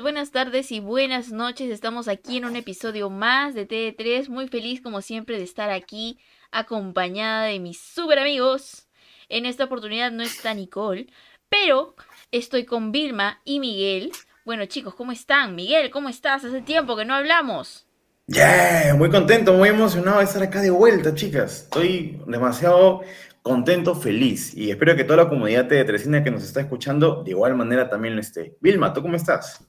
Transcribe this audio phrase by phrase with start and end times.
[0.00, 1.68] Buenas tardes y buenas noches.
[1.68, 4.28] Estamos aquí en un episodio más de TD3.
[4.28, 6.18] Muy feliz como siempre de estar aquí
[6.50, 8.88] acompañada de mis super amigos.
[9.28, 11.08] En esta oportunidad no está Nicole,
[11.50, 11.94] pero
[12.30, 14.12] estoy con Vilma y Miguel.
[14.46, 15.54] Bueno chicos, ¿cómo están?
[15.54, 16.42] Miguel, ¿cómo estás?
[16.44, 17.86] Hace tiempo que no hablamos.
[18.28, 21.64] Yeah, muy contento, muy emocionado de estar acá de vuelta, chicas.
[21.64, 23.02] Estoy demasiado
[23.42, 27.32] contento, feliz y espero que toda la comunidad de Tresina que nos está escuchando de
[27.32, 28.56] igual manera también lo esté.
[28.60, 29.68] Vilma, ¿tú cómo estás?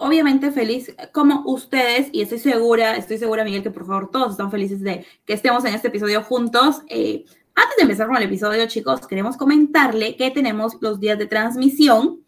[0.00, 4.48] Obviamente feliz como ustedes y estoy segura, estoy segura Miguel que por favor todos están
[4.48, 6.82] felices de que estemos en este episodio juntos.
[6.88, 7.24] Eh,
[7.56, 12.20] antes de empezar con el episodio chicos, queremos comentarle que tenemos los días de transmisión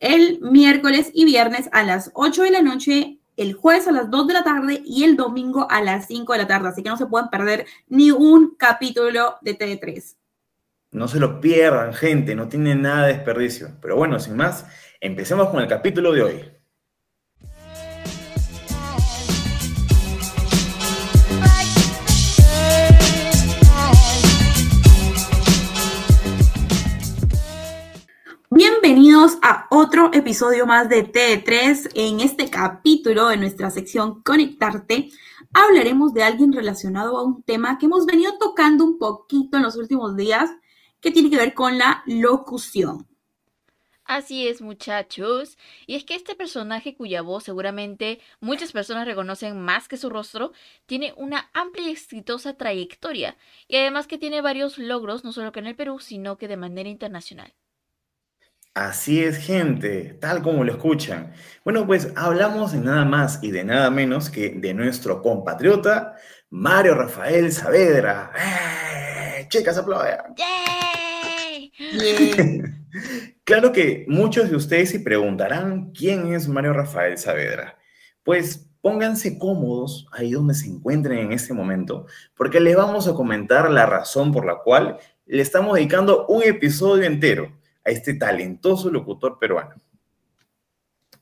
[0.00, 4.26] el miércoles y viernes a las 8 de la noche el jueves a las 2
[4.26, 6.68] de la tarde y el domingo a las 5 de la tarde.
[6.68, 10.14] Así que no se pueden perder ni un capítulo de TV3.
[10.90, 13.78] No se lo pierdan, gente, no tiene nada de desperdicio.
[13.80, 14.66] Pero bueno, sin más,
[15.00, 16.53] empecemos con el capítulo de hoy.
[29.24, 31.92] A otro episodio más de T3.
[31.94, 35.08] En este capítulo de nuestra sección Conectarte,
[35.54, 39.76] hablaremos de alguien relacionado a un tema que hemos venido tocando un poquito en los
[39.76, 40.50] últimos días,
[41.00, 43.08] que tiene que ver con la locución.
[44.04, 45.56] Así es, muchachos.
[45.86, 50.52] Y es que este personaje cuya voz seguramente muchas personas reconocen más que su rostro,
[50.84, 53.38] tiene una amplia y exitosa trayectoria
[53.68, 56.58] y además que tiene varios logros no solo que en el Perú, sino que de
[56.58, 57.54] manera internacional.
[58.74, 61.32] Así es, gente, tal como lo escuchan.
[61.64, 66.16] Bueno, pues hablamos de nada más y de nada menos que de nuestro compatriota
[66.50, 68.32] Mario Rafael Saavedra.
[68.36, 69.46] ¡Eh!
[69.48, 70.34] Chicas, aplaudan.
[73.44, 77.78] claro que muchos de ustedes se preguntarán quién es Mario Rafael Saavedra.
[78.24, 82.06] Pues pónganse cómodos ahí donde se encuentren en este momento,
[82.36, 87.04] porque les vamos a comentar la razón por la cual le estamos dedicando un episodio
[87.04, 87.52] entero
[87.84, 89.74] a este talentoso locutor peruano.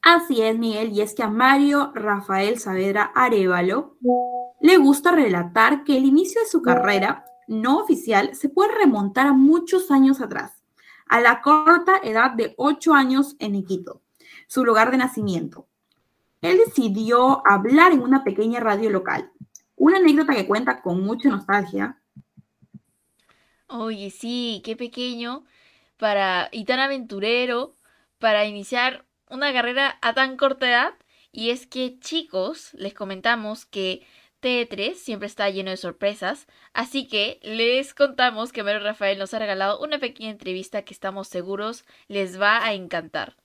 [0.02, 3.96] Así es, Miguel, y es que a Mario Rafael Saavedra Arevalo
[4.60, 9.32] le gusta relatar que el inicio de su carrera no oficial se puede remontar a
[9.32, 10.62] muchos años atrás,
[11.06, 14.02] a la corta edad de 8 años en Iquito,
[14.48, 15.68] su lugar de nacimiento.
[16.40, 19.30] Él decidió hablar en una pequeña radio local,
[19.76, 22.00] una anécdota que cuenta con mucha nostalgia.
[23.68, 25.44] Oye, sí, qué pequeño
[26.02, 27.76] para, y tan aventurero
[28.18, 30.94] para iniciar una carrera a tan corta edad.
[31.30, 34.04] Y es que chicos, les comentamos que
[34.42, 39.38] T3 siempre está lleno de sorpresas, así que les contamos que Mario Rafael nos ha
[39.38, 43.36] regalado una pequeña entrevista que estamos seguros les va a encantar.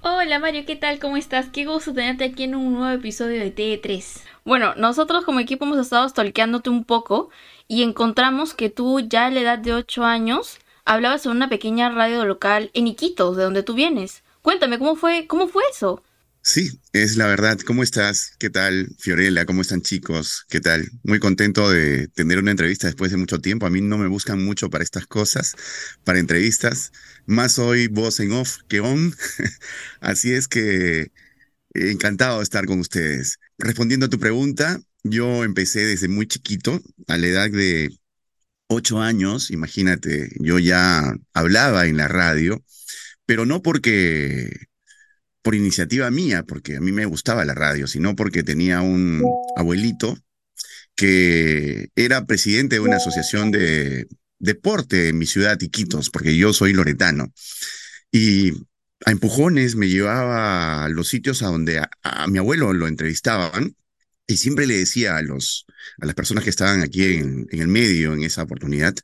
[0.00, 1.00] Hola Mario, ¿qué tal?
[1.00, 1.50] ¿Cómo estás?
[1.50, 4.22] Qué gusto tenerte aquí en un nuevo episodio de T3.
[4.46, 7.28] Bueno, nosotros como equipo hemos estado stalkeándote un poco
[7.66, 11.90] y encontramos que tú ya a la edad de 8 años hablabas en una pequeña
[11.90, 14.22] radio local en Iquitos, de donde tú vienes.
[14.40, 16.02] Cuéntame, ¿cómo fue, cómo fue eso?
[16.40, 17.58] Sí, es la verdad.
[17.60, 18.32] ¿Cómo estás?
[18.38, 19.44] ¿Qué tal, Fiorella?
[19.44, 20.46] ¿Cómo están chicos?
[20.48, 20.88] ¿Qué tal?
[21.02, 23.66] Muy contento de tener una entrevista después de mucho tiempo.
[23.66, 25.56] A mí no me buscan mucho para estas cosas,
[26.04, 26.90] para entrevistas.
[27.26, 29.14] Más hoy voz en off que on.
[30.00, 31.12] Así es que
[31.74, 33.38] encantado de estar con ustedes.
[33.58, 37.90] Respondiendo a tu pregunta, yo empecé desde muy chiquito, a la edad de
[38.68, 42.62] ocho años, imagínate, yo ya hablaba en la radio,
[43.26, 44.50] pero no porque
[45.42, 49.24] por iniciativa mía, porque a mí me gustaba la radio, sino porque tenía un
[49.56, 50.18] abuelito
[50.94, 54.08] que era presidente de una asociación de
[54.38, 57.32] deporte en mi ciudad, Iquitos, porque yo soy loretano.
[58.12, 58.52] Y
[59.06, 63.76] a empujones me llevaba a los sitios a donde a, a mi abuelo lo entrevistaban
[64.28, 65.66] y siempre le decía a, los,
[66.00, 68.94] a las personas que estaban aquí en, en, el medio en esa oportunidad,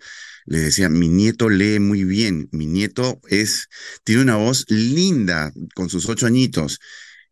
[0.47, 3.69] le decía, mi nieto lee muy bien, mi nieto es,
[4.05, 6.79] tiene una voz linda con sus ocho añitos.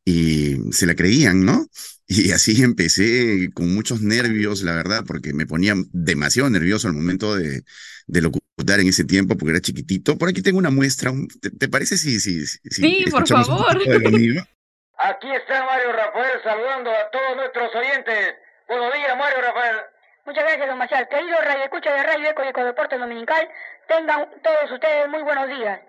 [0.04, 1.68] Y se la creían, ¿no?
[2.08, 7.36] Y así empecé con muchos nervios, la verdad, porque me ponía demasiado nervioso al momento
[7.36, 7.62] de,
[8.06, 10.18] de locutar en ese tiempo porque era chiquitito.
[10.18, 11.12] Por aquí tengo una muestra.
[11.40, 13.78] ¿Te, te parece si, si, si Sí, por favor.
[15.12, 18.34] Aquí está Mario Rafael saludando a todos nuestros oyentes.
[18.66, 19.76] Buenos días, Mario Rafael.
[20.24, 21.06] Muchas gracias, don Marcial.
[21.10, 23.46] Querido Radio Escucha de Radio Eco y Ecodeporte Dominical,
[23.88, 25.80] tengan todos ustedes muy buenos días.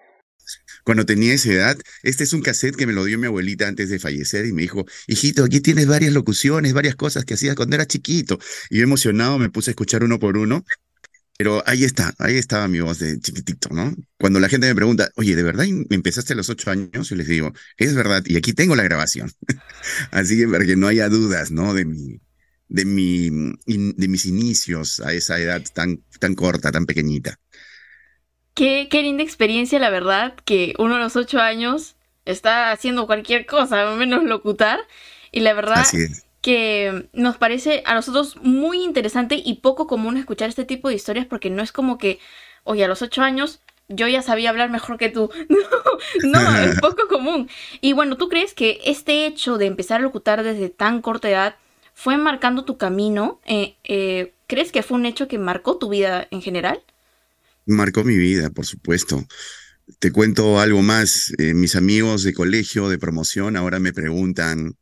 [0.83, 3.89] Cuando tenía esa edad, este es un cassette que me lo dio mi abuelita antes
[3.89, 7.77] de fallecer y me dijo, hijito, aquí tienes varias locuciones, varias cosas que hacías cuando
[7.77, 8.39] era chiquito.
[8.69, 10.65] Y yo emocionado me puse a escuchar uno por uno.
[11.37, 13.93] Pero ahí está, ahí estaba mi voz de chiquitito, ¿no?
[14.19, 17.09] Cuando la gente me pregunta, oye, ¿de verdad empezaste a los ocho años?
[17.09, 19.31] Yo les digo, es verdad, y aquí tengo la grabación.
[20.11, 21.73] Así que para que no haya dudas, ¿no?
[21.73, 22.21] De mi,
[22.69, 23.27] de mi,
[23.65, 27.39] in- de mis inicios a esa edad tan, tan corta, tan pequeñita.
[28.55, 31.95] Qué, qué linda experiencia, la verdad, que uno a los ocho años
[32.25, 34.79] está haciendo cualquier cosa, menos locutar.
[35.31, 36.25] Y la verdad Así es.
[36.43, 41.25] Que nos parece a nosotros muy interesante y poco común escuchar este tipo de historias
[41.27, 42.19] porque no es como que,
[42.65, 45.31] oye, a los ocho años yo ya sabía hablar mejor que tú.
[46.23, 47.49] No, no, es poco común.
[47.81, 51.55] Y bueno, ¿tú crees que este hecho de empezar a locutar desde tan corta edad
[51.93, 53.39] fue marcando tu camino?
[53.45, 56.83] Eh, eh, ¿Crees que fue un hecho que marcó tu vida en general?
[57.65, 59.25] Marcó mi vida, por supuesto.
[59.99, 61.33] Te cuento algo más.
[61.39, 64.75] eh, mis amigos de colegio, de promoción, ahora me preguntan,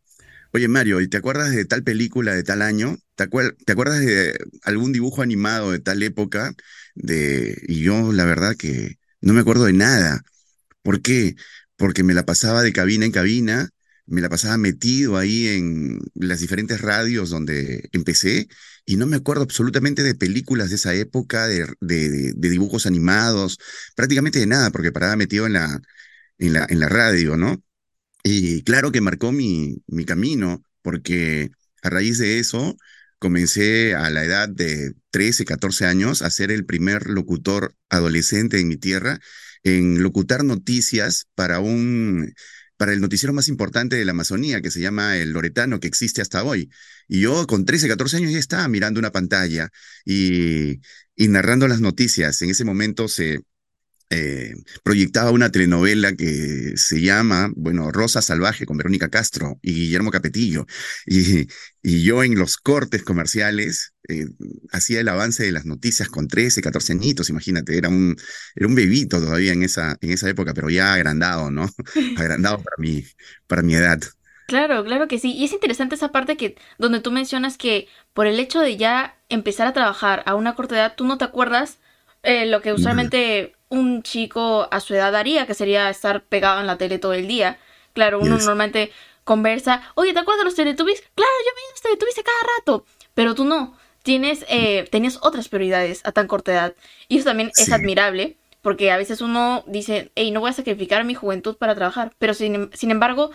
[0.53, 2.97] oye Mario, ¿y te acuerdas de tal película de tal año?
[3.15, 6.53] ¿Te acuer- te acuerdas de algún dibujo animado de tal época?
[6.95, 7.61] De...
[7.67, 10.21] Y yo, la verdad que no me acuerdo de nada.
[10.83, 11.35] ¿Por qué?
[11.77, 13.69] Porque me la pasaba de cabina en cabina,
[14.05, 18.47] me la pasaba metido ahí en las diferentes radios donde empecé
[18.85, 21.47] y no me acuerdo absolutamente de películas de esa época,
[21.81, 23.59] de- de dibujos animados,
[23.95, 25.81] prácticamente de nada, porque paraba metido en la,
[26.39, 27.63] en la, en la radio, ¿no?
[28.23, 31.51] Y claro que marcó mi, mi camino, porque
[31.81, 32.77] a raíz de eso
[33.19, 38.67] comencé a la edad de 13, 14 años a ser el primer locutor adolescente en
[38.67, 39.19] mi tierra
[39.63, 42.33] en locutar noticias para un,
[42.77, 46.21] para el noticiero más importante de la Amazonía, que se llama El Loretano, que existe
[46.21, 46.71] hasta hoy.
[47.07, 49.69] Y yo con 13, 14 años ya estaba mirando una pantalla
[50.03, 50.79] y,
[51.15, 52.41] y narrando las noticias.
[52.41, 53.41] En ese momento se
[54.11, 54.53] eh,
[54.83, 60.65] proyectaba una telenovela que se llama, bueno, Rosa Salvaje con Verónica Castro y Guillermo Capetillo.
[61.05, 61.47] Y,
[61.81, 64.25] y yo en los cortes comerciales eh,
[64.71, 68.17] hacía el avance de las noticias con 13, 14 añitos, imagínate, era un,
[68.55, 71.69] era un bebito todavía en esa, en esa época, pero ya agrandado, ¿no?
[72.17, 73.05] agrandado para mi,
[73.47, 74.01] para mi edad.
[74.47, 75.31] Claro, claro que sí.
[75.31, 79.17] Y es interesante esa parte que donde tú mencionas que por el hecho de ya
[79.29, 81.79] empezar a trabajar a una corta edad, tú no te acuerdas
[82.23, 86.67] eh, lo que usualmente un chico a su edad haría, que sería estar pegado en
[86.67, 87.57] la tele todo el día.
[87.93, 88.45] Claro, uno Yes.
[88.45, 88.91] normalmente
[89.23, 91.01] conversa, oye, ¿te acuerdas de los Teletubbies?
[91.15, 92.85] Claro, yo vi los Teletubbies a cada rato.
[93.15, 93.75] Pero tú no.
[94.03, 96.75] Tienes, eh, tenías otras prioridades a tan corta edad.
[97.07, 101.03] Y eso también es admirable, porque a veces uno dice, hey, no voy a sacrificar
[101.03, 102.11] mi juventud para trabajar.
[102.17, 103.31] Pero sin, sin embargo,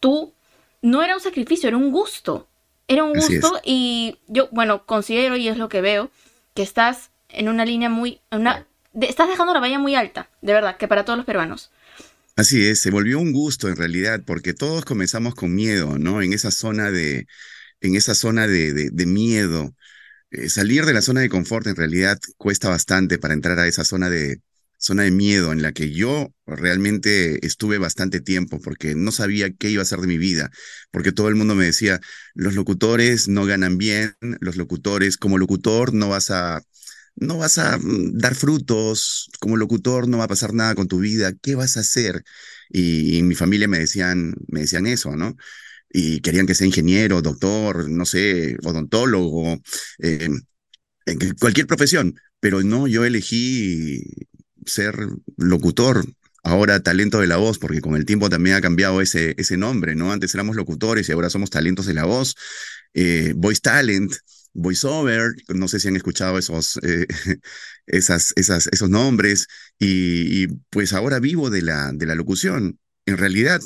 [0.00, 0.32] tú
[0.82, 2.48] no era un sacrificio, era un gusto.
[2.88, 3.42] Era un Así es.
[3.42, 6.10] gusto y yo, bueno, considero y es lo que veo,
[6.54, 8.66] que estás en una línea muy, en una,
[8.96, 11.70] de- estás dejando la valla muy alta, de verdad, que para todos los peruanos.
[12.34, 16.20] Así es, se volvió un gusto en realidad, porque todos comenzamos con miedo, ¿no?
[16.20, 17.26] En esa zona de,
[17.80, 19.74] en esa zona de, miedo.
[20.30, 23.84] Eh, salir de la zona de confort en realidad cuesta bastante para entrar a esa
[23.84, 24.40] zona de,
[24.78, 29.70] zona de miedo en la que yo realmente estuve bastante tiempo porque no sabía qué
[29.70, 30.50] iba a hacer de mi vida,
[30.90, 32.00] porque todo el mundo me decía,
[32.34, 36.60] los locutores no ganan bien, los locutores, como locutor no vas a,
[37.16, 40.98] no vas a mm, dar frutos, como locutor no va a pasar nada con tu
[41.00, 42.22] vida, ¿qué vas a hacer?
[42.70, 45.36] Y, mi familia me decían, me decían eso, ¿no?
[45.90, 49.58] Y querían que sea ingeniero, doctor, no sé, odontólogo,
[50.00, 50.28] eh,
[51.06, 54.02] en cualquier profesión, pero no, yo elegí
[54.66, 54.96] ser
[55.36, 56.04] locutor,
[56.42, 59.94] ahora talento de la voz, porque con el tiempo también ha cambiado ese, ese nombre,
[59.94, 60.12] ¿no?
[60.12, 62.36] Antes éramos locutores y ahora somos talentos de la voz,
[62.94, 64.12] eh, voice talent,
[64.56, 67.06] voiceover, no sé si han escuchado esos, eh,
[67.86, 69.46] esos nombres,
[69.78, 72.78] y, y, pues ahora vivo de la, de la locución.
[73.06, 73.60] En realidad,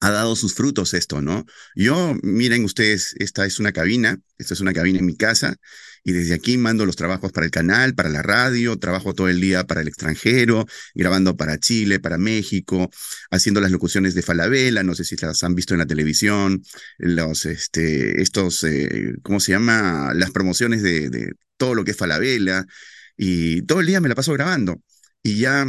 [0.00, 1.44] ha dado sus frutos esto, ¿no?
[1.74, 5.56] Yo, miren ustedes, esta es una cabina, esta es una cabina en mi casa,
[6.04, 9.40] y desde aquí mando los trabajos para el canal, para la radio, trabajo todo el
[9.40, 12.90] día para el extranjero, grabando para Chile, para México,
[13.30, 16.62] haciendo las locuciones de Falabella, no sé si las han visto en la televisión,
[16.98, 20.12] los, este, estos, eh, ¿cómo se llama?
[20.14, 22.66] Las promociones de, de todo lo que es Falabella,
[23.16, 24.80] y todo el día me la paso grabando,
[25.22, 25.66] y ya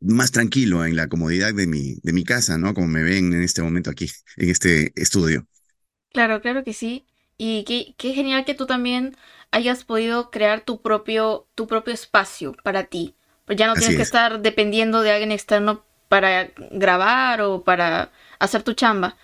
[0.00, 2.74] más tranquilo en la comodidad de mi, de mi casa, ¿no?
[2.74, 5.46] Como me ven en este momento aquí, en este estudio.
[6.12, 7.06] Claro, claro que sí.
[7.36, 9.16] Y qué, qué genial que tú también
[9.50, 13.14] hayas podido crear tu propio, tu propio espacio para ti.
[13.46, 14.02] Pues ya no Así tienes que es.
[14.02, 19.16] estar dependiendo de alguien externo para grabar o para hacer tu chamba.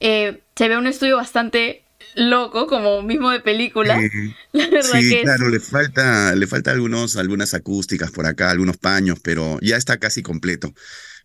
[0.00, 4.08] Eh, se ve un estudio bastante loco, como mismo de película.
[4.12, 8.26] Eh, La verdad Sí, que es- claro, le falta, le falta algunos, algunas acústicas por
[8.26, 10.72] acá, algunos paños, pero ya está casi completo.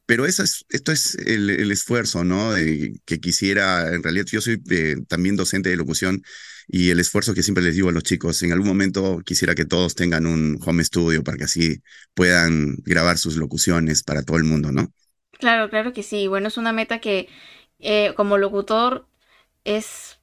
[0.06, 2.54] Pero eso es, esto es el, el esfuerzo, ¿no?
[2.54, 6.24] De- que quisiera, en realidad yo soy eh, también docente de locución
[6.68, 9.66] y el esfuerzo que siempre les digo a los chicos, en algún momento quisiera que
[9.66, 11.84] todos tengan un home studio para que así
[12.16, 14.94] puedan grabar sus locuciones para todo el mundo, ¿no?
[15.32, 16.28] Claro, claro que sí.
[16.28, 17.28] Bueno, es una meta que
[17.80, 19.08] eh, como locutor
[19.66, 20.20] es,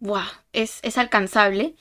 [0.00, 0.26] ¡buah!
[0.52, 1.74] es, es alcanzable.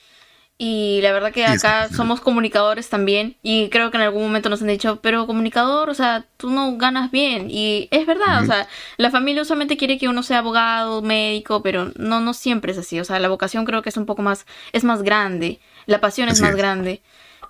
[0.61, 3.37] Y la verdad que Sí, acá somos comunicadores también.
[3.43, 6.77] Y creo que en algún momento nos han dicho, pero comunicador, o sea, tú no
[6.77, 7.47] ganas bien.
[7.49, 8.45] Y es verdad, o Ujú.
[8.45, 12.77] sea, la familia usualmente quiere que uno sea abogado, médico, pero no, no siempre es
[12.79, 12.99] así.
[12.99, 15.59] O sea, la vocación creo que es un poco más, es más grande.
[15.87, 16.57] La pasión es más es.
[16.57, 17.01] grande.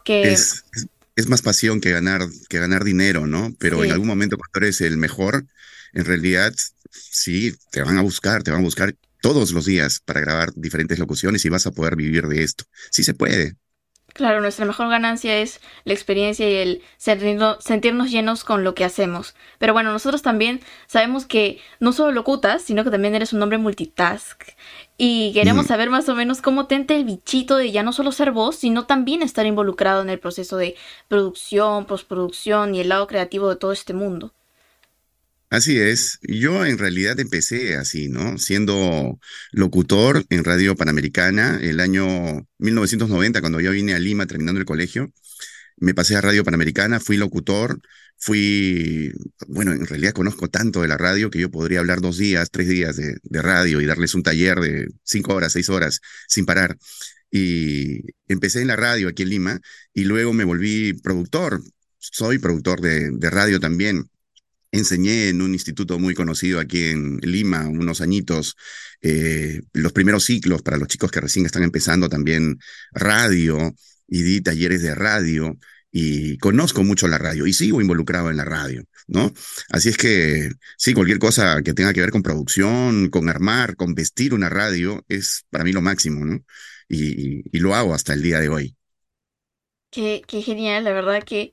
[0.03, 3.55] Que Es, es, es más pasión que ganar, que ganar dinero, ¿no?
[3.59, 3.83] Pero Sí.
[3.83, 5.45] en algún momento cuando eres el mejor,
[5.93, 6.53] en realidad
[6.91, 10.99] sí, te van a buscar, te van a buscar todos los días para grabar diferentes
[10.99, 12.65] locuciones y vas a poder vivir de esto.
[12.91, 13.55] Sí se puede.
[14.13, 18.83] Claro, nuestra mejor ganancia es la experiencia y el sentirnos, sentirnos llenos con lo que
[18.83, 19.35] hacemos.
[19.59, 23.59] Pero bueno, nosotros también sabemos que no solo locutas, sino que también eres un hombre
[23.59, 24.43] multitask.
[24.97, 25.67] Y queremos Mm.
[25.67, 28.57] saber más o menos cómo te entra el bichito de ya no solo ser vos,
[28.57, 30.75] sino también estar involucrado en el proceso de
[31.07, 34.33] producción, postproducción y el lado creativo de todo este mundo.
[35.49, 36.19] Así es.
[36.21, 38.37] Yo en realidad empecé así, ¿no?
[38.37, 39.19] Siendo
[39.51, 45.11] locutor en Radio Panamericana el año 1990, cuando yo vine a Lima terminando el colegio.
[45.77, 47.81] Me pasé a Radio Panamericana, fui locutor,
[48.17, 49.11] fui,
[49.47, 52.67] bueno, en realidad conozco tanto de la radio que yo podría hablar dos días, tres
[52.67, 56.77] días de, radio y darles un taller de cinco horas, seis horas sin parar.
[57.31, 59.61] Y empecé en la radio aquí en Lima
[59.93, 61.61] y luego me volví productor.
[61.99, 64.09] Soy productor de radio también.
[64.71, 68.55] Enseñé en un instituto muy conocido aquí en Lima unos añitos,
[69.01, 72.59] eh, los primeros ciclos para los chicos que recién están empezando también
[72.91, 73.73] radio
[74.07, 75.57] y di talleres de radio
[75.91, 79.33] y conozco mucho la radio y sigo involucrado en la radio, ¿no?
[79.69, 83.95] Así es que sí, cualquier cosa que tenga que ver con producción, con armar, con
[83.95, 86.43] vestir una radio es para mí lo máximo, ¿no?
[86.87, 88.75] Y, lo hago hasta el día de hoy.
[89.91, 91.51] Qué genial, la verdad que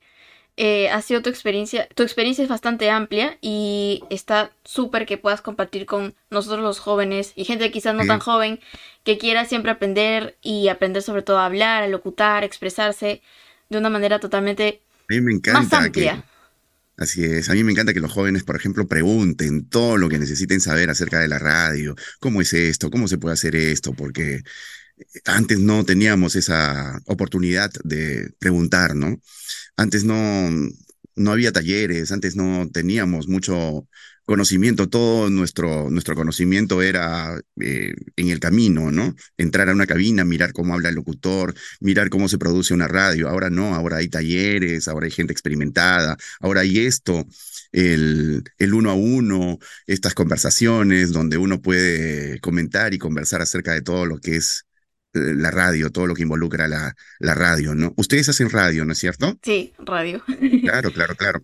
[0.59, 1.87] eh, ha sido tu experiencia.
[1.93, 7.33] Tu experiencia es bastante amplia y está súper que puedas compartir con nosotros los jóvenes
[7.35, 8.59] y gente quizás no tan joven
[9.03, 13.21] que quiera siempre aprender y aprender sobre todo a hablar, a locutar, a expresarse
[13.69, 16.25] de una manera totalmente A mí me más que, amplia.
[16.97, 20.17] Así es, a mí me encanta que los jóvenes, por ejemplo, pregunten todo lo que
[20.17, 24.41] necesiten saber acerca de la radio, cómo es esto, cómo se puede hacer esto, porque
[25.25, 29.19] antes no teníamos esa oportunidad de preguntar, ¿no?
[29.75, 30.49] Antes no,
[31.15, 33.87] no había talleres, antes no teníamos mucho
[34.25, 39.15] conocimiento, todo nuestro, nuestro conocimiento era eh, en el camino, ¿no?
[39.37, 43.29] Entrar a una cabina, mirar cómo habla el locutor, mirar cómo se produce una radio.
[43.29, 47.25] Ahora no, ahora hay talleres, ahora hay gente experimentada, ahora hay esto,
[47.71, 53.81] el, el uno a uno, estas conversaciones donde uno puede comentar y conversar acerca de
[53.81, 54.66] todo lo que es
[55.13, 57.93] la radio, todo lo que involucra la, la radio, ¿no?
[57.97, 59.37] Ustedes hacen radio, ¿no es cierto?
[59.43, 60.23] Sí, radio.
[60.63, 61.43] Claro, claro, claro.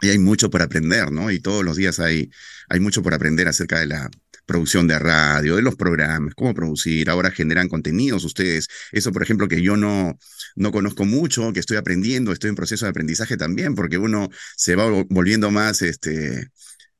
[0.00, 1.30] Y hay mucho por aprender, ¿no?
[1.30, 2.30] Y todos los días hay,
[2.68, 4.10] hay mucho por aprender acerca de la
[4.46, 7.08] producción de radio, de los programas, cómo producir.
[7.10, 8.66] Ahora generan contenidos ustedes.
[8.90, 10.18] Eso, por ejemplo, que yo no,
[10.56, 14.74] no conozco mucho, que estoy aprendiendo, estoy en proceso de aprendizaje también, porque uno se
[14.74, 16.48] va vol- volviendo más, este,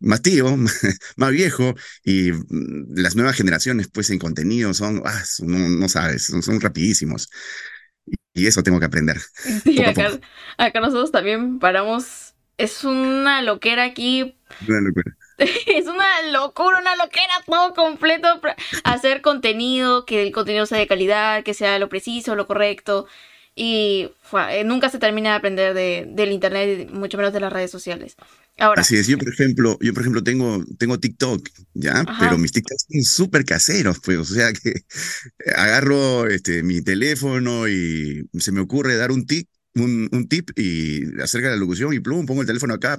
[0.01, 0.57] más tío,
[1.17, 6.25] más viejo, y mm, las nuevas generaciones, pues, en contenido son, ah, no, no sabes,
[6.27, 7.29] son, son rapidísimos.
[8.35, 9.19] Y eso tengo que aprender.
[9.65, 12.35] Sí, acá, nosotros también paramos.
[12.59, 14.37] Es una loquera aquí
[14.69, 15.17] Una locura.
[15.39, 18.41] Es una locura, una loquera, todo completo.
[18.85, 23.07] Hacer contenido, que el contenido sea de calidad, que sea lo preciso, lo correcto.
[23.55, 24.11] Y
[24.51, 28.17] eh, nunca se termina de aprender de, del internet, mucho menos de las redes sociales.
[28.61, 32.01] Ahora, Así es, yo por ejemplo, yo por ejemplo tengo, tengo TikTok, ¿ya?
[32.01, 32.17] Ajá.
[32.21, 34.75] Pero mis TikToks son súper caseros, pues, o sea que
[35.57, 41.21] agarro este, mi teléfono y se me ocurre dar un tip, un, un tip y
[41.21, 42.99] acerca de la locución y plum, pongo el teléfono acá,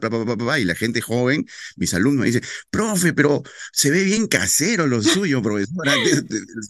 [0.60, 5.02] y la gente joven, mis alumnos, me dice, profe, pero se ve bien casero lo
[5.04, 5.94] suyo, profesora,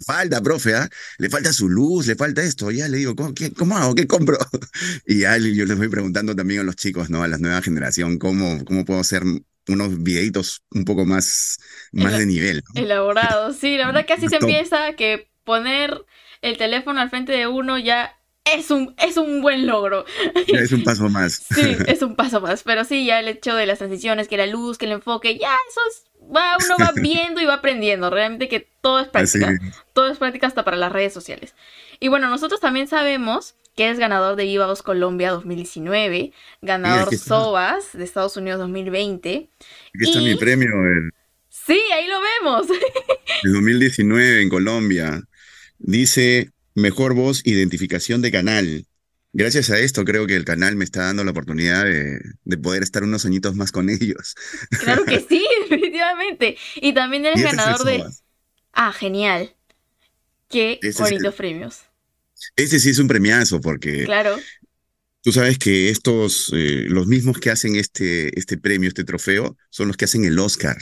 [0.05, 0.89] falta, profe, ¿ah?
[1.17, 3.95] Le falta su luz, le falta esto, ya le digo, ¿cómo, qué, cómo hago?
[3.95, 4.37] ¿Qué compro?
[5.05, 7.23] Y ya yo les voy preguntando también a los chicos, ¿no?
[7.23, 9.23] A la nueva generación, ¿cómo, cómo puedo hacer
[9.67, 11.57] unos videitos un poco más,
[11.91, 12.81] más de nivel, ¿no?
[12.81, 13.53] elaborado.
[13.53, 16.05] Sí, la verdad que así se empieza, que poner
[16.41, 20.05] el teléfono al frente de uno ya es un, es un buen logro.
[20.47, 21.43] Es un paso más.
[21.55, 22.63] Sí, es un paso más.
[22.63, 25.49] Pero sí, ya el hecho de las transiciones, que la luz, que el enfoque, ya
[25.69, 26.03] eso es,
[26.35, 28.09] va, uno va viendo y va aprendiendo.
[28.09, 29.47] Realmente que todo es práctica.
[29.49, 29.57] Así.
[29.93, 31.55] Todo es práctica hasta para las redes sociales.
[31.99, 37.25] Y bueno, nosotros también sabemos que es ganador de Viva Voz Colombia 2019, ganador está.
[37.27, 39.49] SOAS de Estados Unidos 2020.
[39.95, 41.11] Aquí está Y- mi premio el,
[41.47, 42.67] Sí, ahí lo vemos.
[43.43, 45.21] el 2019 en Colombia.
[45.77, 48.85] Dice Mejor Voz Identificación de Canal.
[49.33, 52.83] Gracias a esto creo que el canal me está dando la oportunidad de, de poder
[52.83, 54.35] estar unos añitos más con ellos.
[54.83, 56.57] Claro que sí, definitivamente.
[56.75, 58.03] Y también eres Y este ganador de...
[58.73, 59.55] Ah, genial.
[60.49, 61.79] Qué Ese es bonitos el- premios.
[62.55, 64.37] Este sí es un premiazo porque Claro.
[65.21, 69.87] tú sabes que estos, eh, los mismos que hacen este, este premio, este trofeo, son
[69.87, 70.75] los que hacen el Oscar.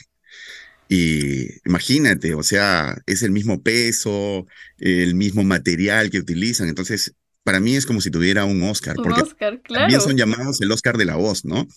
[0.92, 4.48] Y imagínate, o sea, es el mismo peso,
[4.80, 6.68] el mismo material que utilizan.
[6.68, 10.02] Entonces, para mí es como si tuviera un Oscar, Un porque Oscar, también claro.
[10.02, 11.68] son llamados el Oscar de la voz, ¿no?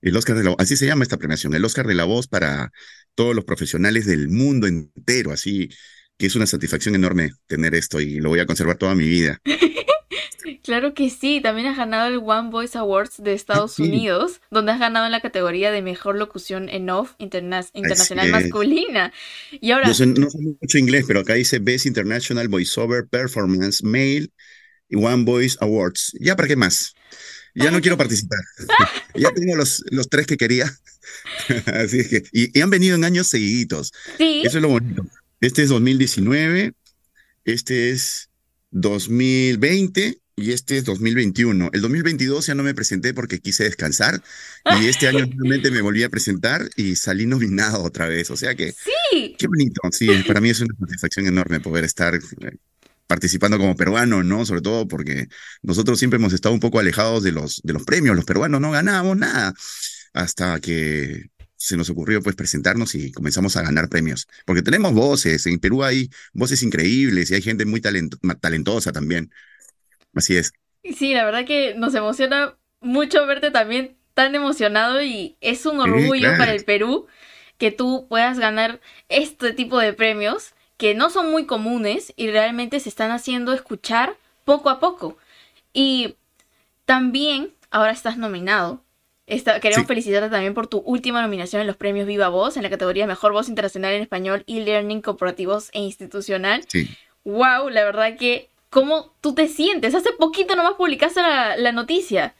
[0.00, 2.26] El Oscar de la voz, así se llama esta premiación, el Oscar de la voz
[2.26, 2.72] para
[3.14, 5.68] todos los profesionales del mundo entero, así
[6.16, 9.40] que es una satisfacción enorme tener esto y lo voy a conservar toda mi vida.
[10.64, 13.82] Claro que sí, también has ganado el One Voice Awards de Estados sí.
[13.82, 19.12] Unidos, donde has ganado en la categoría de mejor locución en off interna- internacional masculina.
[19.50, 23.84] Y ahora, No sé, no sé mucho inglés, pero acá dice Best International Voiceover Performance
[23.84, 24.28] Male
[24.92, 26.12] One Voice Awards.
[26.18, 26.94] ¿Ya para qué más?
[27.54, 28.38] Ya no quiero participar.
[29.16, 30.72] Ya tengo los, los tres que quería.
[31.66, 33.92] Así es que, y, y han venido en años seguiditos.
[34.18, 35.06] sí, Eso es lo bonito.
[35.40, 36.72] Este es 2019,
[37.44, 38.30] este es
[38.70, 41.70] 2020 y este es 2021.
[41.72, 44.22] El 2022 ya no me presenté porque quise descansar
[44.80, 48.30] y este año nuevamente me volví a presentar y salí nominado otra vez.
[48.30, 49.80] O sea que, sí, qué bonito.
[49.92, 52.20] Sí, para mí es una satisfacción enorme poder estar eh,
[53.06, 54.44] participando como peruano, ¿no?
[54.46, 55.28] Sobre todo porque
[55.62, 58.16] nosotros siempre hemos estado un poco alejados de los, de los premios.
[58.16, 59.54] Los peruanos no ganamos nada
[60.12, 61.26] hasta que
[61.56, 64.26] se nos ocurrió pues presentarnos y comenzamos a ganar premios.
[64.44, 69.30] Porque tenemos voces, en Perú hay voces increíbles y hay gente muy talento- talentosa también.
[70.14, 70.52] Así es.
[70.96, 76.20] sí, la verdad que nos emociona mucho verte también tan emocionado y es un orgullo
[76.28, 76.38] claro.
[76.38, 77.06] para el Perú
[77.58, 82.80] que tú puedas ganar este tipo de premios que no son muy comunes y realmente
[82.80, 85.16] se están haciendo escuchar poco a poco.
[85.72, 86.16] Y
[86.84, 88.82] también ahora estás nominado.
[89.26, 89.88] Esta- queremos Sí.
[89.88, 93.32] felicitarte también por tu última nominación en los premios Viva Voz en la categoría Mejor
[93.32, 96.62] Voz Internacional en Español y Learning Corporativos e Institucional.
[96.68, 96.88] Sí.
[97.24, 99.94] Wow, la verdad que, ¿cómo tú te sientes?
[99.96, 102.36] Hace poquito nomás publicaste la, la noticia.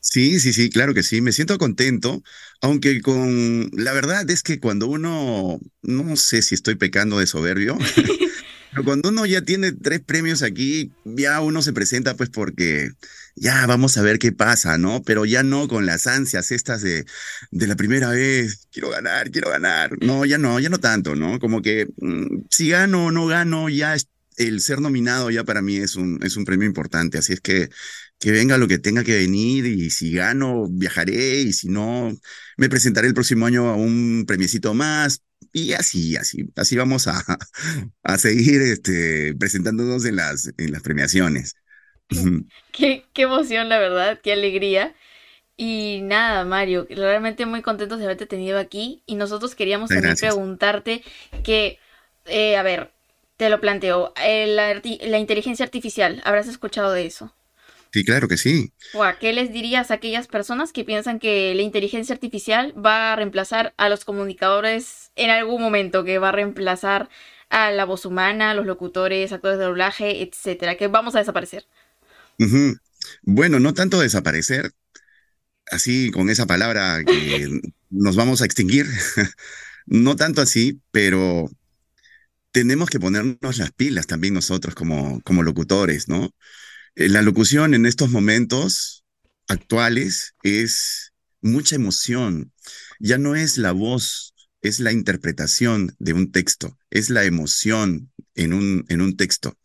[0.00, 1.20] Sí, sí, sí, claro que sí.
[1.20, 2.22] Me siento contento,
[2.60, 7.76] aunque con la verdad es que cuando uno, no sé si estoy pecando de soberbio,
[8.70, 12.90] pero cuando uno ya tiene tres premios aquí, ya uno se presenta pues porque
[13.34, 15.02] ya vamos a ver qué pasa, ¿no?
[15.02, 17.04] Pero ya no con las ansias estas de,
[17.50, 19.90] de la primera vez, quiero ganar, quiero ganar.
[20.02, 21.40] No, ya no, ya no tanto, ¿no?
[21.40, 25.62] Como que mm, si gano o no gano, ya es- el ser nominado ya para
[25.62, 27.18] mí es un, es un premio importante.
[27.18, 27.68] Así es que
[28.18, 32.12] que venga lo que tenga que venir y si gano, viajaré y si no,
[32.56, 35.22] me presentaré el próximo año a un premiecito más
[35.52, 37.22] y así, así, así vamos a,
[38.02, 41.54] a seguir este, presentándonos en las, en las premiaciones.
[42.72, 44.94] Qué, qué emoción, la verdad, qué alegría.
[45.56, 49.02] Y nada, Mario, realmente muy contentos de haberte tenido aquí.
[49.06, 50.18] Y nosotros queríamos también Gracias.
[50.18, 51.04] preguntarte
[51.44, 51.80] que,
[52.26, 52.92] eh, a ver,
[53.36, 57.34] te lo planteo, eh, la, inteligencia artificial, ¿habrás escuchado de eso?
[57.92, 58.72] Sí, claro que sí.
[58.92, 63.16] Guau, ¿Qué les dirías a aquellas personas que piensan que la inteligencia artificial va a
[63.16, 67.08] reemplazar a los comunicadores en algún momento, que va a reemplazar
[67.48, 71.66] a la voz humana, a los locutores, actores de doblaje, etcétera, que vamos a desaparecer?
[73.22, 74.72] Bueno, no tanto desaparecer,
[75.70, 77.48] así con esa palabra que
[77.90, 78.86] nos vamos a extinguir,
[79.86, 81.48] no tanto así, pero
[82.56, 86.34] tenemos que ponernos las pilas también nosotros como, como locutores, ¿no?
[86.94, 89.04] Eh, La locución en estos momentos
[89.46, 92.54] actuales es mucha emoción,
[92.98, 98.54] ya no es la voz, es la interpretación de un texto, es la emoción en
[98.54, 99.58] un, en un texto,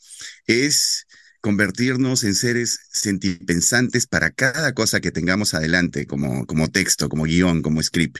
[0.45, 1.07] es
[1.39, 7.61] convertirnos en seres sentipensantes para cada cosa que tengamos adelante, como, como texto, como guion,
[7.61, 8.17] como script.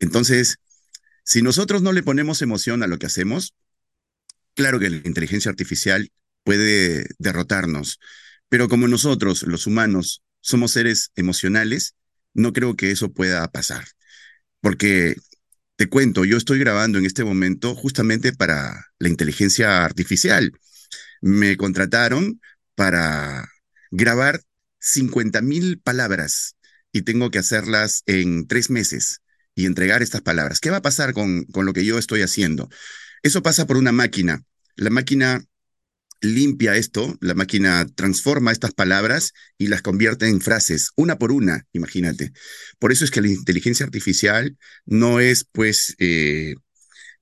[0.00, 0.56] Entonces,
[1.22, 3.54] si nosotros no le ponemos emoción a lo que hacemos,
[4.60, 6.12] claro que la inteligencia artificial
[6.44, 7.98] puede derrotarnos,
[8.50, 11.94] pero como nosotros, los humanos, somos seres emocionales,
[12.34, 13.86] no creo que eso pueda pasar.
[14.60, 15.16] Porque
[15.76, 20.52] te cuento, yo estoy grabando en este momento justamente para la inteligencia artificial.
[21.22, 22.40] me contrataron
[22.74, 23.48] para
[23.90, 24.42] grabar
[24.80, 26.56] 50 mil palabras
[26.92, 29.22] y tengo que hacerlas en tres meses
[29.54, 30.60] y entregar estas palabras.
[30.60, 32.68] ¿Qué va a pasar con, con lo que yo estoy haciendo?
[33.22, 34.44] Eso pasa por una máquina.
[34.80, 35.44] La máquina
[36.22, 41.66] limpia esto, la máquina transforma estas palabras y las convierte en frases, una por una,
[41.72, 42.32] imagínate.
[42.78, 46.54] Por eso es que la inteligencia artificial no es pues eh,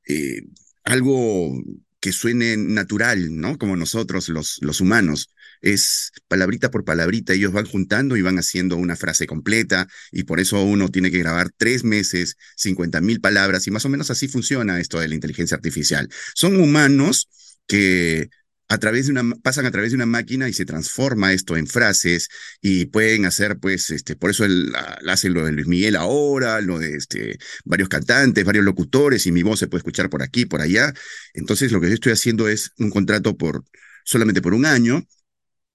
[0.06, 0.42] eh,
[0.84, 1.52] algo
[1.98, 3.58] que suene natural, ¿no?
[3.58, 5.28] Como nosotros los, los humanos.
[5.60, 10.38] Es palabrita por palabrita, ellos van juntando y van haciendo una frase completa y por
[10.38, 14.28] eso uno tiene que grabar tres meses, 50 mil palabras y más o menos así
[14.28, 16.08] funciona esto de la inteligencia artificial.
[16.34, 17.28] Son humanos
[17.68, 18.30] que
[18.68, 21.66] a través de una, pasan a través de una máquina y se transforma esto en
[21.66, 22.28] frases
[22.60, 24.72] y pueden hacer, pues, este, por eso él,
[25.06, 29.42] hace lo de Luis Miguel ahora, lo de este, varios cantantes, varios locutores y mi
[29.42, 30.92] voz se puede escuchar por aquí, por allá.
[31.34, 33.64] Entonces, lo que yo estoy haciendo es un contrato por
[34.04, 35.06] solamente por un año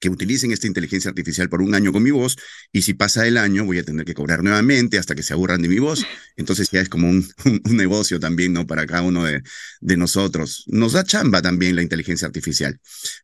[0.04, 2.36] que utilicen esta inteligencia artificial por un año con mi voz
[2.74, 5.62] y si pasa el año voy a tener que cobrar nuevamente hasta que se aburran
[5.62, 6.06] de mi voz.
[6.36, 8.68] Entonces ya es como un, un, negocio también, ¿no?
[8.68, 9.42] Para cada uno de,
[9.80, 10.66] de, nosotros.
[10.68, 12.82] Nos da chamba también la inteligencia artificial,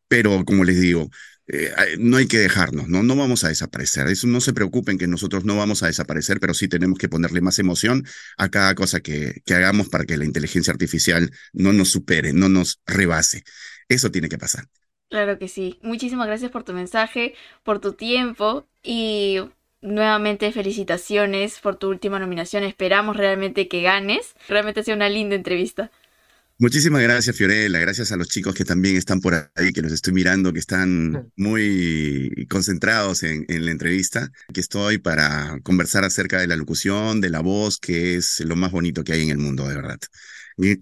[0.08, 1.10] pero como les digo,
[1.48, 3.02] eh, no hay que dejarnos, ¿no?
[3.02, 4.06] No vamos a desaparecer.
[4.06, 7.42] Eso no se preocupen que nosotros no vamos a desaparecer, pero sí tenemos que ponerle
[7.42, 8.06] más emoción
[8.38, 12.48] a cada cosa que, que hagamos para que la inteligencia artificial no nos supere, no
[12.48, 13.44] nos rebase.
[13.86, 14.66] Eso tiene que pasar.
[15.10, 15.78] Claro que sí.
[15.82, 19.40] Muchísimas gracias por tu mensaje, por tu tiempo y
[19.82, 22.62] nuevamente felicitaciones por tu última nominación.
[22.62, 24.34] Esperamos realmente que ganes.
[24.48, 25.90] Realmente ha sido una linda entrevista.
[26.58, 27.80] Muchísimas gracias, Fiorella.
[27.80, 31.32] Gracias a los chicos que también están por ahí, que los estoy mirando, que están
[31.36, 34.30] muy concentrados en, en, la entrevista.
[34.48, 38.70] Aquí estoy para conversar acerca de la locución, de la voz, que es lo más
[38.70, 39.98] bonito que hay en el mundo, de verdad.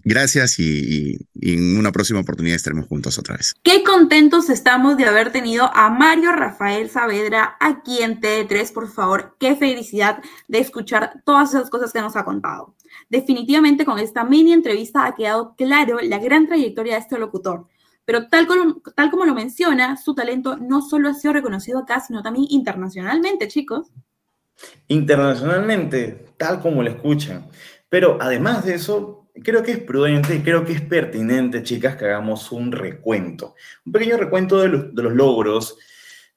[0.03, 3.55] Gracias y, y, en una próxima oportunidad estaremos juntos otra vez.
[3.63, 9.35] Qué contentos estamos de haber tenido a Mario Rafael Saavedra aquí en TD3, por favor.
[9.39, 12.75] Qué felicidad de escuchar todas esas cosas que nos ha contado.
[13.09, 17.67] Definitivamente con esta mini entrevista ha quedado claro la gran trayectoria de este locutor.
[18.05, 21.99] Pero tal como, tal como lo menciona, su talento no solo ha sido reconocido acá,
[21.99, 23.91] sino también internacionalmente, chicos.
[24.87, 27.47] Internacionalmente, tal como lo escuchan.
[27.87, 32.05] Pero además de eso, creo que es prudente y creo que es pertinente, chicas, que
[32.05, 35.77] hagamos un recuento, un pequeño recuento de los, logros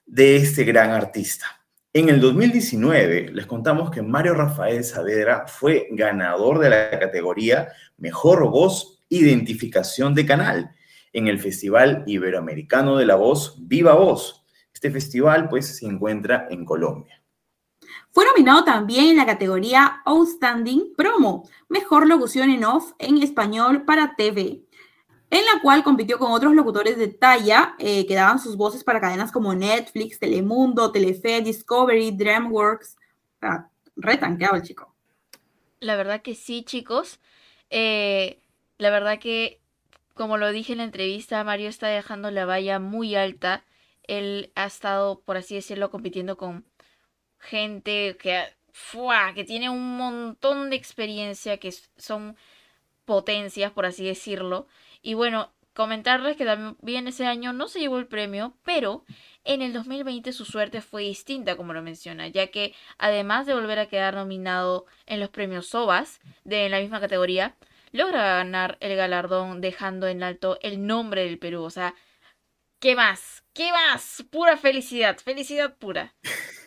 [0.07, 1.47] de este gran artista.
[1.93, 8.49] En el 2019 les contamos que Mario Rafael Saavedra fue ganador de la categoría Mejor
[8.49, 10.71] Voz Identificación de Canal
[11.13, 14.45] en el Festival Iberoamericano de la Voz Viva Voz.
[14.73, 17.22] Este festival pues se encuentra en Colombia.
[18.13, 24.17] Fue nominado también en la categoría Outstanding Promo, Mejor Locución en Off en Español para
[24.17, 24.61] TV,
[25.31, 29.01] en la cual compitió con otros locutores de talla eh, que daban sus voces para
[29.01, 32.99] cadenas como Netflix, Telemundo, Telefe, Discovery, DreamWorks.
[33.41, 34.95] Ah, retanqueado el chico.
[35.81, 37.19] La verdad que sí, chicos.
[37.71, 38.43] Eh,
[38.77, 39.59] la verdad que,
[40.13, 43.65] como lo dije en la entrevista, Mario está dejando la valla muy alta.
[44.03, 46.67] Él ha estado, por así decirlo, compitiendo con
[47.43, 48.45] gente que,
[49.35, 52.37] que tiene un montón de experiencia, que son
[53.05, 54.67] potencias, por así decirlo.
[55.03, 59.05] Y bueno, comentarles que también ese año no se llevó el premio, pero
[59.45, 63.79] en el 2020 su suerte fue distinta, como lo menciona, ya que además de volver
[63.79, 67.57] a quedar nominado en los premios SOBAS de la misma categoría,
[67.91, 71.65] logra ganar el galardón dejando en alto el nombre del Perú.
[71.65, 71.95] O sea,
[72.79, 73.45] ¿qué más?
[73.53, 74.25] ¿Qué más?
[74.31, 76.15] Pura felicidad, felicidad pura.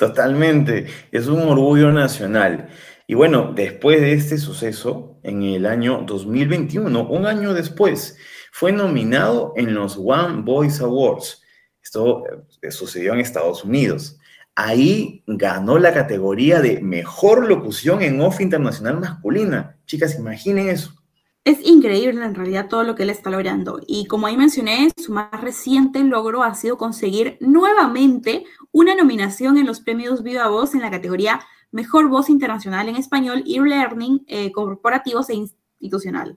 [0.00, 2.70] Totalmente, es un orgullo nacional.
[3.06, 8.16] Y bueno, después de este suceso, en el año 2021, un año después,
[8.50, 11.42] fue nominado en los One Voice Awards.
[11.82, 12.24] Esto
[12.62, 14.18] eh, sucedió en Estados Unidos.
[14.54, 19.76] Ahí ganó la categoría de Mejor Locución en Off Internacional Masculina.
[19.84, 20.94] Chicas, imaginen eso.
[21.44, 23.80] Es increíble en realidad todo lo que él está logrando.
[23.86, 29.66] Y como ahí mencioné, su más reciente logro ha sido conseguir nuevamente una nominación en
[29.66, 34.52] los premios Viva Voz en la categoría Mejor Voz Internacional en Español y Learning eh,
[34.52, 36.36] Corporativos e Institucional.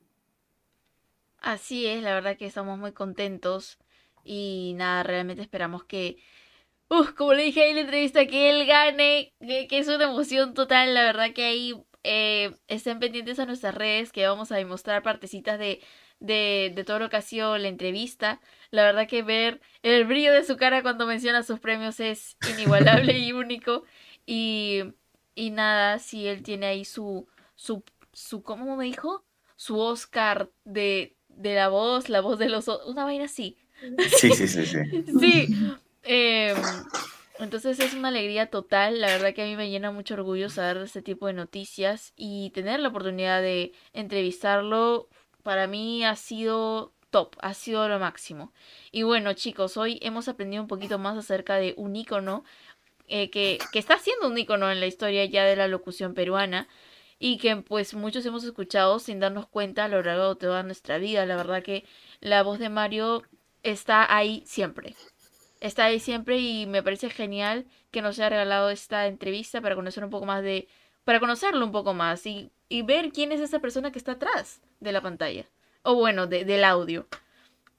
[1.39, 3.77] Así es, la verdad que estamos muy contentos
[4.23, 6.17] y nada, realmente esperamos que,
[7.17, 10.93] como le dije ahí en la entrevista, que él gane, que es una emoción total,
[10.93, 15.59] la verdad que ahí eh, estén pendientes a nuestras redes que vamos a demostrar partecitas
[15.59, 15.81] de,
[16.19, 18.39] de, de todo lo que ha sido la entrevista.
[18.71, 23.17] La verdad que ver el brillo de su cara cuando menciona sus premios es inigualable
[23.19, 23.83] y único.
[24.25, 24.83] Y,
[25.35, 29.25] y nada, si él tiene ahí su, su, su, ¿cómo me dijo?
[29.55, 32.67] Su Oscar de, de la voz, la voz de los...
[32.87, 33.57] Una vaina así.
[34.17, 34.77] Sí, sí, sí, sí.
[35.19, 35.55] Sí.
[36.03, 36.57] em,
[37.43, 39.01] entonces es una alegría total.
[39.01, 42.51] La verdad que a mí me llena mucho orgullo saber este tipo de noticias y
[42.51, 45.10] tener la oportunidad de entrevistarlo.
[45.43, 48.53] Para mí ha sido top, ha sido lo máximo.
[48.91, 52.43] Y bueno, chicos, hoy hemos aprendido un poquito más acerca de un ícono
[53.08, 56.67] eh, que, que está siendo un ícono en la historia ya de la locución peruana
[57.19, 60.97] y que pues muchos hemos escuchado sin darnos cuenta a lo largo de toda nuestra
[60.97, 61.25] vida.
[61.25, 61.86] La verdad que
[62.19, 63.23] la voz de Mario
[63.63, 64.95] está ahí siempre.
[65.63, 70.04] Está ahí siempre y me parece genial que nos haya regalado esta entrevista para conocer
[70.04, 70.67] un poco más de...
[71.06, 74.60] para conocerlo un poco más y, y ver quién es esa persona que está atrás
[74.82, 75.45] de la pantalla.
[75.82, 77.08] O bueno, de- del audio.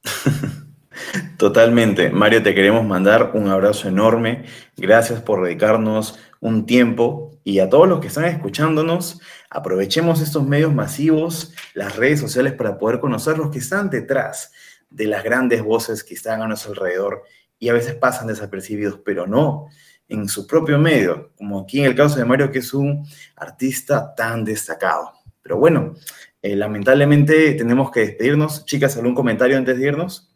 [1.37, 2.09] Totalmente.
[2.11, 4.44] Mario, te queremos mandar un abrazo enorme.
[4.77, 7.33] Gracias por dedicarnos un tiempo.
[7.44, 9.20] Y a todos los que están escuchándonos,
[9.51, 14.53] aprovechemos estos medios masivos, las redes sociales, para poder conocer los que están detrás
[14.88, 17.25] de las grandes voces que están a nuestro alrededor
[17.58, 19.66] y a veces pasan desapercibidos, pero no
[20.08, 24.14] en su propio medio, como aquí en el caso de Mario, que es un artista
[24.14, 25.12] tan destacado.
[25.42, 25.94] Pero bueno,
[26.42, 28.64] eh, lamentablemente tenemos que despedirnos.
[28.66, 30.30] Chicas, ¿algún comentario antes de irnos?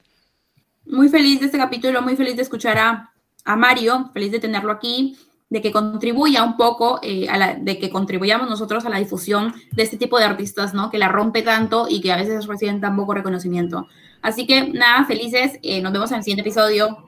[0.87, 3.13] Muy feliz de este capítulo, muy feliz de escuchar a,
[3.45, 5.19] a Mario, feliz de tenerlo aquí,
[5.51, 9.55] de que contribuya un poco, eh, a la- de que contribuyamos nosotros a la difusión
[9.73, 10.91] de este tipo de artistas, ¿no?
[10.91, 13.87] Que la rompe tanto y que a veces reciben tan poco reconocimiento.
[14.23, 17.08] Así que nada, felices, eh, nos vemos en el siguiente episodio.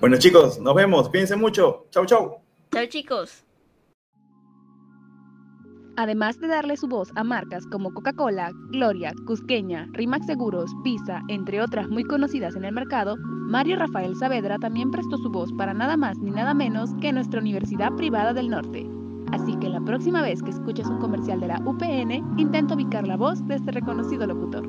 [0.00, 1.08] Bueno, chicos, nos vemos.
[1.08, 1.86] Cuídense mucho.
[1.90, 2.40] Chau, chau.
[2.72, 3.42] Chao chicos.
[5.98, 11.62] Además de darle su voz a marcas como Coca-Cola, Gloria, Cusqueña, Rimax Seguros, Visa, entre
[11.62, 15.96] otras muy conocidas en el mercado, Mario Rafael Saavedra también prestó su voz para nada
[15.96, 18.86] más ni nada menos que nuestra Universidad Privada del Norte.
[19.32, 23.16] Así que la próxima vez que escuches un comercial de la UPN, intenta ubicar la
[23.16, 24.68] voz de este reconocido locutor.